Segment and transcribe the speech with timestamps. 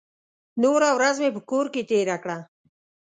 [0.63, 2.37] نوره ورځ مې په کور کې تېره کړه.